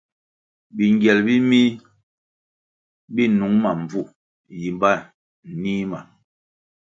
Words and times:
Bingyel 0.75 1.19
bi 1.27 1.35
mih 1.49 1.73
bi 3.13 3.23
nung 3.37 3.55
ma 3.63 3.71
mbvu, 3.81 4.01
yimba 4.59 4.91
nih 5.61 5.83
ma. 5.91 5.99